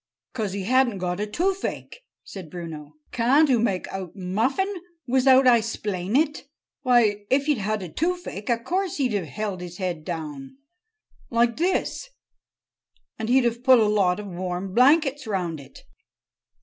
[0.33, 2.95] "'Cause he hadn't got a toofache!" said Bruno.
[3.11, 4.73] "Can't oo make out nuffin
[5.07, 6.47] wizout I 'splain it?
[6.81, 13.29] Why, if he'd had a toofache, a course he'd have held his head down—like this—and
[13.29, 15.83] he'd have put a lot of warm blankets round it!"